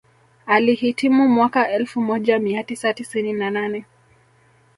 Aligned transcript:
Alihitimu 0.45 1.27
mwaka 1.27 1.69
elfu 1.69 2.01
moja 2.01 2.39
mia 2.39 2.63
tisa 2.63 2.93
tisini 2.93 3.33
na 3.33 3.51
nane 3.51 3.85